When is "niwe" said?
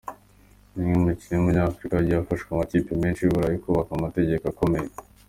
0.73-0.95